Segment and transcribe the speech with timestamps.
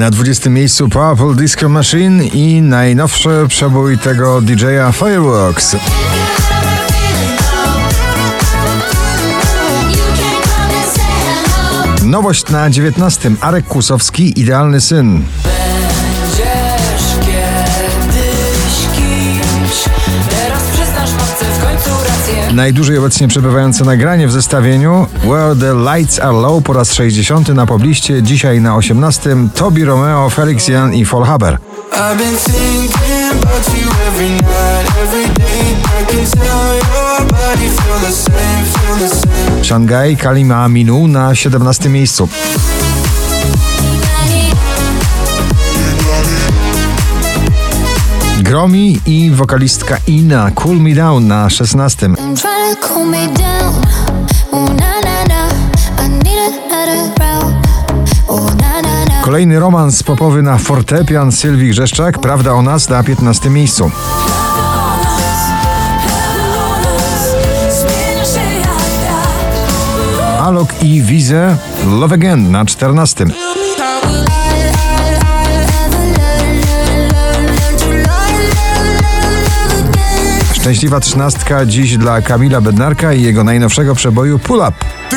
[0.00, 5.76] Na 20 miejscu Purple Disco Machine i najnowszy przebój tego DJ-a Fireworks.
[12.04, 13.30] Nowość na 19.
[13.40, 15.22] Arek Kłusowski, Idealny Syn.
[22.60, 27.66] Najdłużej obecnie przebywające nagranie w zestawieniu Where the Lights Are Low po raz 60 na
[27.66, 31.58] pobliście, dzisiaj na 18 Tobi Romeo, Felix Jan i Fall Haber.
[40.16, 42.28] Kalima Aminu na 17 miejscu.
[48.50, 52.10] Gromi i wokalistka Ina Cool Me Down na 16.
[59.24, 63.90] Kolejny romans popowy na fortepian Sylwii Grzeszczak, Prawda o nas na 15 miejscu.
[70.40, 73.26] Alok i Wize Love Again na 14.
[80.60, 84.72] Szczęśliwa trzynastka dziś dla Kamila Bednarka i jego najnowszego przeboju Pull Up.
[85.10, 85.16] Ty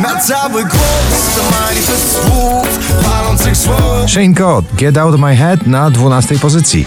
[0.00, 4.10] na cały głos, to manifest słów, palących słów.
[4.10, 6.86] Shane Cott Get Out of My Head na 12 pozycji.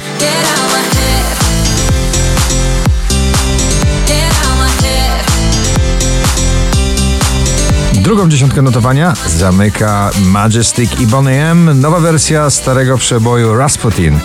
[7.94, 11.82] Drugą dziesiątkę notowania zamyka Majestic i Bonnie M.
[11.82, 14.20] Nowa wersja starego przeboju Rasputin.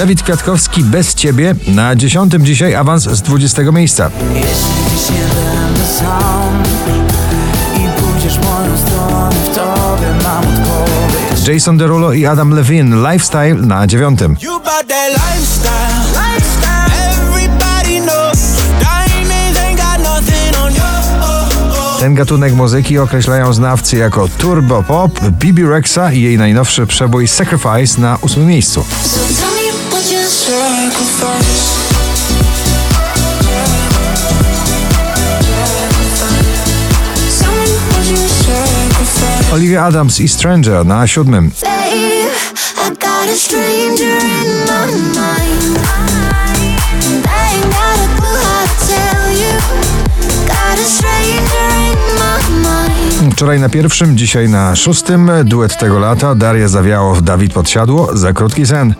[0.00, 4.10] Dawid Kwiatkowski bez ciebie na dziesiątym dzisiaj awans z 20 miejsca.
[4.34, 4.46] Jeśli
[4.90, 6.62] dziś nie będę sam
[7.76, 13.86] I pójdziesz moją stronę W tobie mam odpowiedź Jason Derulo i Adam Levine Lifestyle na
[13.86, 14.36] dziewiątym.
[22.00, 25.20] Ten gatunek muzyki określają znawcy jako turbo pop.
[25.30, 28.84] Bibi Rexa i jej najnowszy przebój Sacrifice na ósmym miejscu.
[39.52, 41.50] Olivia Adams i Stranger na siódmym.
[53.32, 55.30] Wczoraj na pierwszym, dzisiaj na szóstym.
[55.44, 58.94] Duet tego lata Daria Zawiałow, Dawid Podsiadło za krótki sen.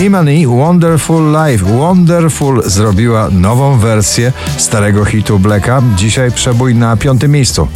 [0.00, 5.82] Imani Wonderful Life Wonderful zrobiła nową wersję starego hitu Blacka.
[5.96, 7.68] Dzisiaj przebój na piątym miejscu.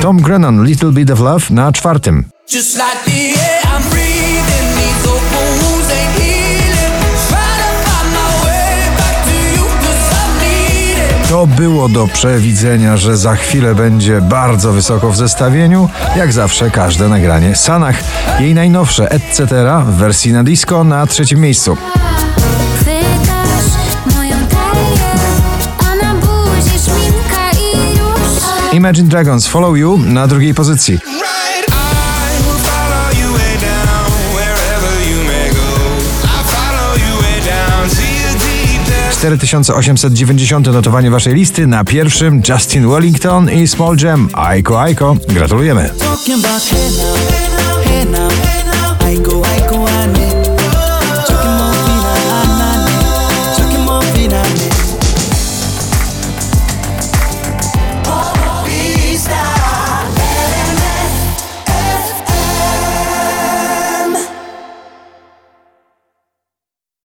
[0.00, 2.24] Tom Grennan Little Bit of Love na czwartym.
[11.36, 15.88] To było do przewidzenia, że za chwilę będzie bardzo wysoko w zestawieniu.
[16.16, 17.96] Jak zawsze każde nagranie Sanach.
[18.40, 19.46] Jej najnowsze Etc.
[19.86, 21.76] w wersji na disco na trzecim miejscu.
[28.72, 30.98] Imagine Dragons Follow You na drugiej pozycji.
[39.16, 44.28] 4890 notowanie waszej listy na pierwszym Justin Wellington i Small Jam.
[44.32, 45.16] Aiko Aiko.
[45.28, 45.90] Gratulujemy.